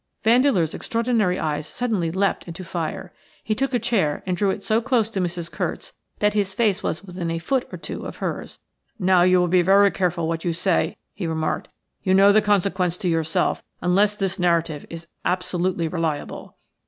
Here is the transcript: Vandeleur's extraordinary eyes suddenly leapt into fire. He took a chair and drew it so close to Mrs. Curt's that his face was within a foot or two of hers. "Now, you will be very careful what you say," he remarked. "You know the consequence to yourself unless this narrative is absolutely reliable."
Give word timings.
Vandeleur's 0.23 0.73
extraordinary 0.73 1.37
eyes 1.37 1.67
suddenly 1.67 2.09
leapt 2.09 2.47
into 2.47 2.63
fire. 2.63 3.13
He 3.43 3.53
took 3.53 3.71
a 3.71 3.77
chair 3.77 4.23
and 4.25 4.35
drew 4.35 4.49
it 4.49 4.63
so 4.63 4.81
close 4.81 5.11
to 5.11 5.21
Mrs. 5.21 5.51
Curt's 5.51 5.93
that 6.17 6.33
his 6.33 6.55
face 6.55 6.81
was 6.81 7.03
within 7.03 7.29
a 7.29 7.37
foot 7.37 7.67
or 7.71 7.77
two 7.77 8.07
of 8.07 8.15
hers. 8.15 8.57
"Now, 8.97 9.21
you 9.21 9.37
will 9.39 9.47
be 9.47 9.61
very 9.61 9.91
careful 9.91 10.27
what 10.27 10.43
you 10.43 10.53
say," 10.53 10.97
he 11.13 11.27
remarked. 11.27 11.67
"You 12.01 12.15
know 12.15 12.31
the 12.31 12.41
consequence 12.41 12.97
to 12.97 13.07
yourself 13.09 13.61
unless 13.79 14.15
this 14.15 14.39
narrative 14.39 14.87
is 14.89 15.05
absolutely 15.23 15.87
reliable." 15.87 16.57